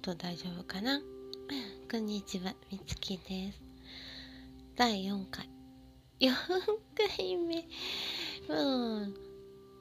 [0.00, 1.00] と大丈夫かな？
[1.90, 3.60] こんにちは、みつきです。
[4.76, 5.48] 第4回。
[6.20, 6.32] 4
[7.16, 7.68] 回目。
[8.48, 9.14] もう、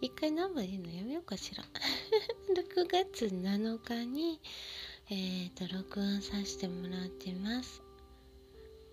[0.01, 0.91] 一回何番言うの？
[0.91, 1.63] やめようかしら。
[2.49, 4.41] 6月7日に、
[5.11, 7.83] えっ、と、録音させてもらってます。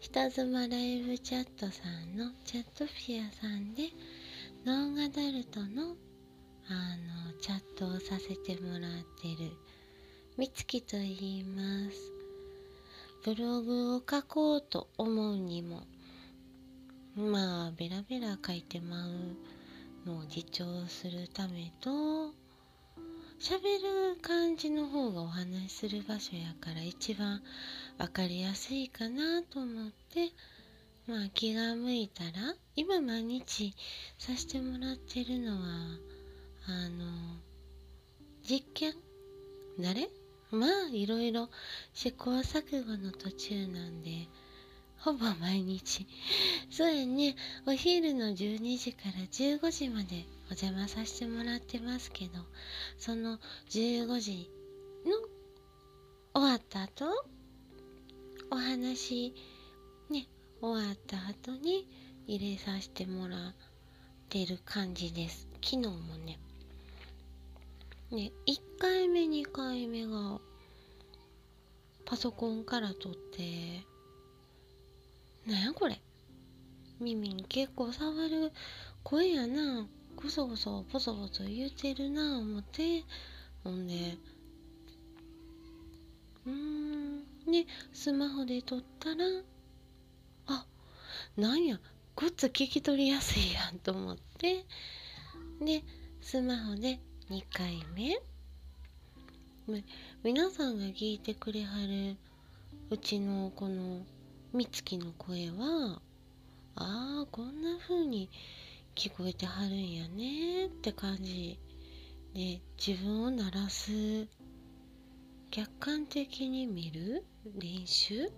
[0.01, 3.91] 人妻ライブチャットさんのチャットフィアさんで、
[4.67, 5.97] ノンアダルトの
[6.67, 9.53] あのチャットをさせてもらってる
[10.37, 12.13] みつきと言います。
[13.25, 15.85] ブログを書こうと思うにも
[17.17, 19.11] まあベラベラ書いてまう
[20.05, 22.33] のを自重するためと
[23.41, 27.41] 喋る感じの方がお話しする場所やから一番
[27.99, 30.33] わかりやすいかなと思って
[31.07, 33.73] まあ気が向いたら今毎日
[34.19, 35.59] させてもらってるのは
[36.67, 37.05] あの
[38.43, 38.95] 実験？
[39.79, 40.24] 慣れ？
[40.55, 41.49] まあいろいろ
[41.93, 44.29] 試行錯誤の途中なんで
[45.05, 46.07] ほぼ毎日。
[46.71, 47.37] そうやね。
[47.67, 52.41] お昼の12時から15時までお邪魔させてもらってますけど
[52.97, 53.39] その
[53.69, 54.51] 15時
[55.05, 55.13] の
[56.33, 57.05] 終わった後
[58.51, 59.35] お話
[60.09, 60.27] ね
[60.63, 61.87] 終わった後に
[62.27, 63.55] 入れさせてもらっ
[64.31, 65.47] てる感じです。
[65.63, 66.39] 昨日もね。
[68.15, 70.41] ね1回目2回目が
[72.07, 73.85] パソコンから撮って。
[75.47, 76.01] なんやこれ。
[77.01, 78.53] 耳に結構触る
[79.03, 79.87] 声やな。
[80.17, 83.03] ゴソゴソボソボソ言うてるな思って。
[83.65, 84.17] ほんで。
[86.47, 87.19] うん。
[87.51, 89.25] ねスマホで撮ったら
[90.47, 90.67] あ
[91.37, 91.81] なんや。
[92.15, 94.65] ごっつ聞き取りやすいやんと思って。
[95.61, 95.83] で
[96.21, 98.21] スマホで2回目？
[100.23, 102.19] 皆さんが聞いてくれはる
[102.91, 104.03] うちのこの
[104.53, 106.03] みつきの声は
[106.77, 108.29] ああこんな風に
[108.95, 111.59] 聞こえてはるんやねって感じ
[112.35, 114.29] で自分を鳴らす
[115.51, 117.25] 客観的に見る
[117.59, 118.31] 練習？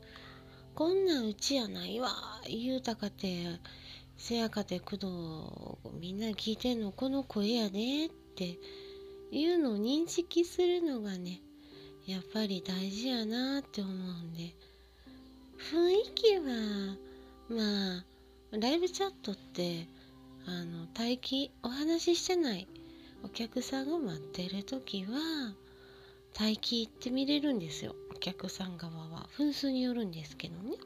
[0.76, 2.10] こんなんうちやないわ
[2.48, 3.46] 言うたかて
[4.16, 5.06] せやかて工藤
[6.00, 8.58] みんな聞いてんのこの声やでってて
[9.32, 11.40] いうのを認識するのがね
[12.06, 14.54] やっぱり大事やなって思うんで
[15.72, 16.96] 雰囲気は
[17.48, 18.04] まあ
[18.52, 19.88] ライブチャットって
[20.46, 22.68] あの待機お話ししてない
[23.24, 25.54] お客さんが待ってる時は
[26.38, 29.28] 待機行ってみれるんですよお客さん側は。
[29.36, 30.76] 分数によるんですけどね。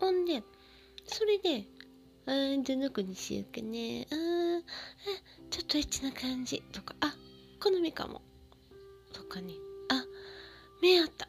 [0.00, 0.42] ほんで
[1.06, 1.64] それで
[2.26, 4.06] あーどの子にしようかね。
[4.10, 4.62] あーあ
[5.50, 6.94] ちょっとエッチな感じとか。
[7.00, 7.14] あ
[7.60, 8.22] 好みかも。
[9.12, 9.54] とかね。
[9.88, 10.04] あ
[10.80, 11.28] 目あった。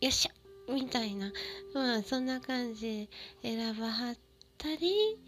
[0.00, 0.72] よっしゃ。
[0.72, 1.32] みたいな。
[1.74, 3.08] まあそんな感じ
[3.42, 4.16] 選ばはっ
[4.58, 5.18] たり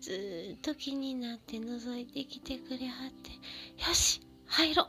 [0.00, 3.30] ずっと気になって覗いてきてくれはって
[3.88, 4.86] よし入ろう。
[4.86, 4.88] っ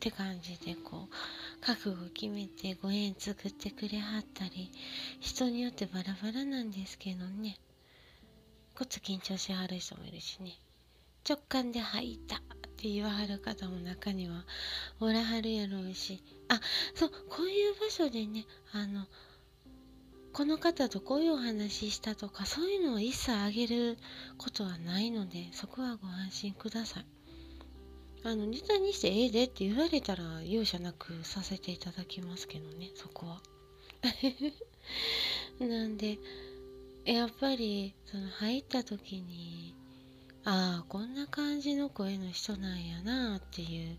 [0.00, 4.70] て感じでこう覚悟決めてご縁作ってくれはったり
[5.20, 7.58] 人によってバラバラなんですけどね。
[8.80, 10.52] こっつ緊張しはる人もいるしね。
[11.28, 12.40] 直感で入ったっ
[12.78, 14.46] て言わはる方も中には
[15.00, 16.22] おらはるやろうし。
[16.48, 16.58] あ
[16.94, 19.04] そうこういう場所でねあの
[20.32, 23.98] この方とこういうお話ししたとかそういうのを一切あげる
[24.38, 27.06] ことはないのでそこはご安心ください。
[28.24, 33.42] あのネタにしてええでって言われたら容赦なくさせていただきますけどねそこは。
[35.60, 36.18] なんで
[37.04, 39.74] やっぱりその入った時に
[40.44, 43.96] ああこんな感じの声の人なんやなっていう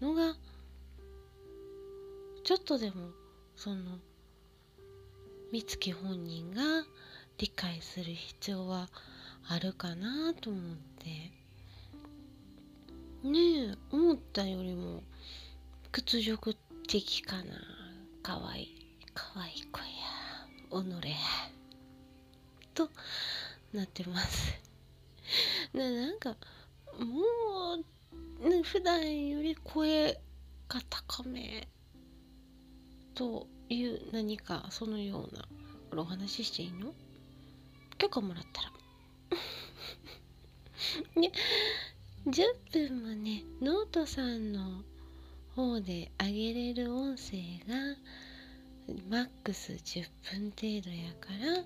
[0.00, 0.34] のが
[2.44, 3.08] ちょっとでも
[3.56, 3.98] その
[5.52, 6.62] 美月本人が
[7.38, 8.88] 理解する必要は
[9.48, 11.44] あるかなと思って。
[13.24, 13.38] ね
[13.70, 15.02] え思ったよりも
[15.90, 16.54] 屈辱
[16.86, 17.44] 的かな。
[18.22, 19.88] かわいいかわいい声や。
[20.70, 21.14] おのれ
[22.74, 22.90] と
[23.72, 24.60] なってます。
[25.72, 26.36] ななんか
[26.98, 27.74] も
[28.42, 30.20] う、ね、普段より声
[30.68, 31.68] が高め
[33.14, 35.48] という何かそのような
[35.90, 36.94] これお話ししていいの？
[37.98, 38.72] 許可もらったら。
[41.16, 41.32] ね
[42.26, 44.82] 10分もねノートさんの
[45.54, 47.38] 方で上げれる音声
[47.68, 47.96] が
[49.08, 51.64] マックス10分程度やから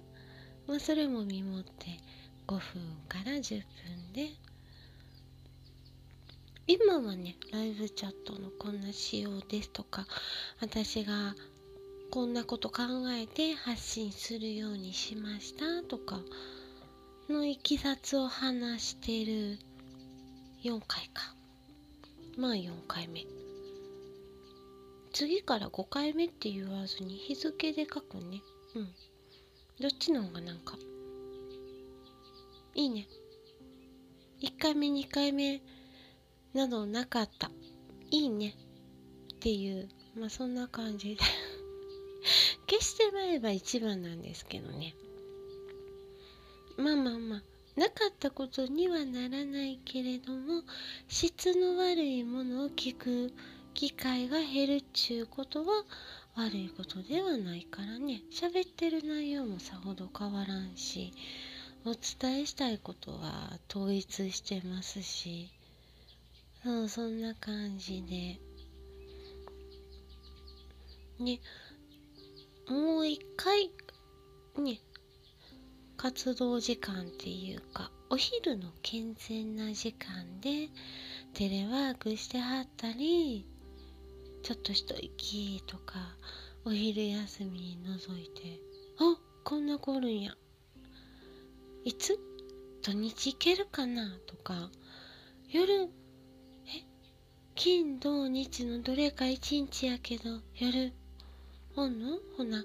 [0.69, 1.99] まあそれも見守って
[2.47, 2.61] 5分
[3.09, 4.29] から10分で。
[6.71, 10.07] 今はねライブチャットのこんな仕様ですとか
[10.61, 11.35] 私が
[12.11, 16.21] こんなこと考えて発信するようにしましたとか
[17.31, 19.59] のいきさつを話してる
[20.63, 21.35] 4回か。
[22.37, 23.25] まあ4回目。
[25.13, 28.43] 次から5回目って言わずに日付で書くね。
[28.75, 28.89] うん。
[29.81, 30.77] どっちの方がなんか
[32.75, 33.09] いいね。
[34.41, 35.61] 1回目2回目
[36.55, 37.51] などなかった。
[38.11, 38.55] いいね
[39.35, 41.23] っていうまあそんな感じで。
[42.69, 44.95] 消してまえば一番なんですけどね。
[46.77, 47.43] まあまあまあ。
[47.79, 50.65] なかったことにはならないけれども
[51.07, 53.33] 質の悪いものを聞く
[53.73, 55.85] 機会が減るっちゅうことは
[56.39, 58.23] 悪いことではないからね。
[58.31, 61.13] 喋ってる内容もさほど変わらんし
[61.85, 65.51] お伝えしたいことは統一してますし。
[66.63, 68.39] そうそんな感じで。
[71.25, 71.41] ね
[72.69, 73.73] もう一回
[74.63, 74.79] ね
[75.97, 80.69] 活動時間っていうかお昼の健全な時間で
[81.35, 83.45] テレワークしてはったり
[84.43, 85.95] ちょっと一息とか
[86.65, 88.61] お昼休み覗いて
[88.99, 90.33] あこんな子おるんや
[91.85, 92.19] いつ？
[92.83, 94.19] 土日行けるかな？
[94.27, 94.71] とか
[95.51, 95.89] 夜え？
[97.55, 100.93] 金土日のどれか一日やけど夜
[101.77, 102.19] おんの？
[102.37, 102.65] ほな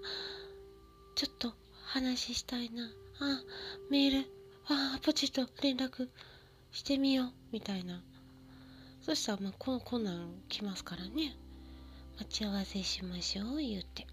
[1.15, 1.53] ちょっと
[1.85, 2.85] 話したいな。
[3.19, 3.41] あ
[3.89, 4.29] メール。
[4.67, 6.07] あポチッと連絡
[6.71, 7.31] してみよう。
[7.51, 8.01] みたいな。
[9.01, 11.35] そしたらまあここんなん来ますからね。
[12.17, 14.07] 待ち合わせしましょう言うて。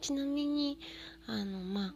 [0.00, 0.78] ちなみに
[1.26, 1.94] あのまあ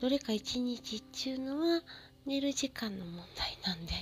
[0.00, 1.82] どれか一日っちゅうのは
[2.24, 3.92] 寝る時間の問題なんで。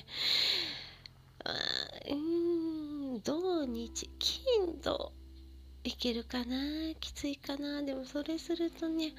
[2.11, 5.13] うん土日金土
[5.85, 6.95] いけるかな？
[6.99, 7.81] きついかな？
[7.83, 9.13] でもそれするとね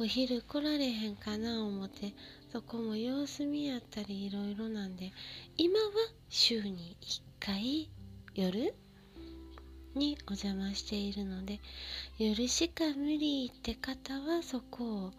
[0.00, 2.14] お昼来られへんかな思って
[2.50, 5.12] そこも様子見やったりいろいろなんで。
[5.58, 5.84] 今は
[6.28, 7.88] 週に1回？
[8.34, 8.74] 夜？
[9.96, 11.60] にお邪魔しているので
[12.18, 15.12] 夜しか無理って方はそこを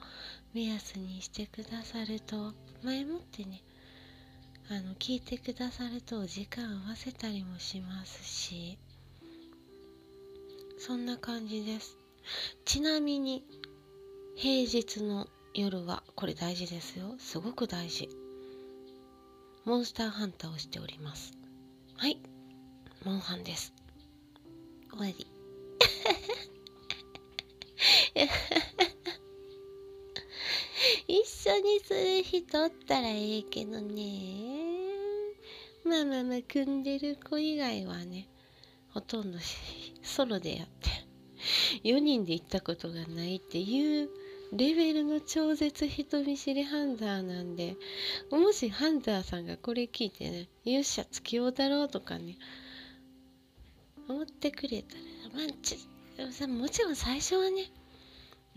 [0.54, 2.54] 目安にしてくださると
[2.84, 3.62] 前もってね
[4.70, 8.78] あの聞いてくださると時間合わせたりもしますし
[10.78, 11.98] そんな感じです。
[12.64, 13.44] ちなみに
[14.36, 17.16] 平日の夜はこれ大事ですよ。
[17.18, 18.10] すごく大事。
[19.66, 21.34] モンスターハンターをしております。
[21.98, 22.22] はい。
[23.04, 23.77] モンハンです。
[24.98, 25.28] 終わり。
[31.08, 34.58] 一緒にする人ったらええけどね。
[35.88, 38.28] まあまあまあ組んでる子以外はね
[38.90, 39.38] ほとんど
[40.04, 40.90] ソロでやって
[41.88, 44.10] 4人で行ったことがないっていう
[44.52, 47.78] レベルの超絶人見知りハンターなんで
[48.32, 52.38] もしハンターさんがこれ聞いてねよっしゃ付き合うだろうとかね
[54.08, 55.02] 思ってくれたら
[55.36, 55.78] まあち
[56.48, 57.72] もちろん最初はね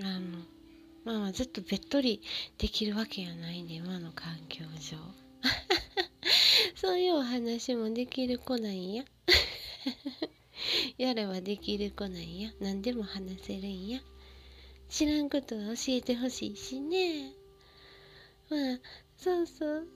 [0.01, 0.39] あの
[1.05, 2.23] まあまあずっとべっとり
[2.59, 4.99] できるわけやないんで今の環境上。
[6.77, 9.05] そういうお話もできる子なんや。
[10.99, 12.53] やればできる子なんや。
[12.61, 14.01] 何でも話せるんや。
[14.89, 17.33] 知らんことは教えてほしいしね。
[18.51, 18.81] まあ
[19.17, 19.89] そうそう。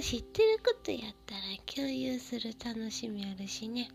[0.00, 3.90] 知ってることやったら共有する楽しみあるしね。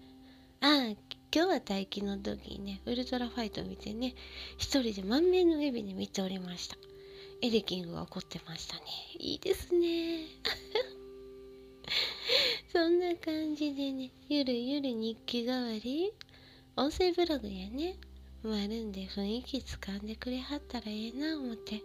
[0.62, 0.96] あ
[1.34, 4.16] 今日は待機の時にね、ウルトラファイト見てね、
[4.58, 6.78] 一人で満面の笑みで見ておりました。
[7.42, 8.82] エレキングが怒ってましたね。
[9.20, 10.26] いいですね。
[12.74, 16.12] そんな感じでね、ゆるゆる日記代わり、
[16.76, 17.98] 音声ブログやね、
[18.44, 21.84] もあるんで雰囲気つかんでくれはったらええな思って。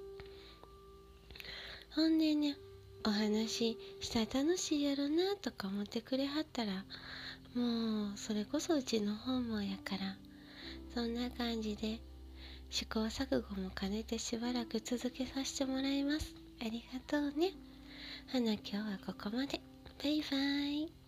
[1.95, 2.57] ほんでね、
[3.05, 6.85] お話したら楽しいやろなとか思ってくれはったら、
[7.55, 10.17] もうそれこそうちの本もやから。
[10.95, 12.01] そんな感じで
[12.69, 16.35] 試行錯誤も兼ねてしばらく続けさせてもらいます。
[16.61, 17.53] ありがとうね。
[18.27, 19.61] 花今日はここまで。
[20.03, 20.37] バイバ
[20.69, 21.02] イ。